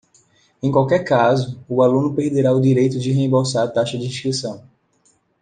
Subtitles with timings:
[0.63, 4.63] Em qualquer caso, o aluno perderá o direito de reembolsar a taxa de inscrição.